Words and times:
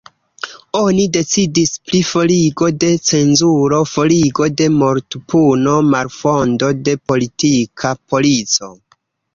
Oni 0.77 1.03
decidis 1.17 1.73
pri 1.89 1.99
forigo 2.13 2.71
de 2.85 2.89
cenzuro, 3.11 3.83
forigo 3.93 4.49
de 4.63 4.71
mortpuno, 4.79 5.77
malfondo 5.93 6.75
de 6.91 7.01
politika 7.15 7.97
polico. 8.11 8.77